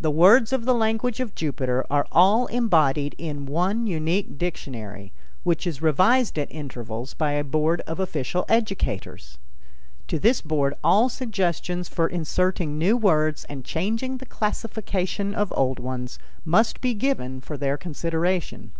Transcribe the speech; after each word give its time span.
The 0.00 0.10
words 0.10 0.52
of 0.52 0.64
the 0.64 0.74
language 0.74 1.20
of 1.20 1.36
Jupiter 1.36 1.86
are 1.88 2.08
all 2.10 2.46
embodied 2.48 3.14
in 3.18 3.46
one 3.46 3.86
unique 3.86 4.36
dictionary 4.36 5.12
which 5.44 5.64
is 5.64 5.80
revised 5.80 6.36
at 6.40 6.50
intervals 6.50 7.14
by 7.14 7.34
a 7.34 7.44
board 7.44 7.80
of 7.82 8.00
official 8.00 8.44
educators; 8.48 9.38
to 10.08 10.18
this 10.18 10.40
board 10.40 10.74
all 10.82 11.08
suggestions 11.08 11.88
for 11.88 12.08
inserting 12.08 12.78
new 12.78 12.96
words 12.96 13.44
and 13.44 13.64
changing 13.64 14.16
the 14.18 14.26
classification 14.26 15.36
of 15.36 15.52
old 15.54 15.78
ones 15.78 16.18
must 16.44 16.80
be 16.80 16.92
given 16.92 17.40
for 17.40 17.56
their 17.56 17.76
consideration. 17.76 18.72